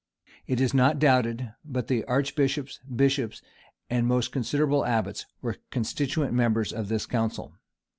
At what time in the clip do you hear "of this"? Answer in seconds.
6.73-7.05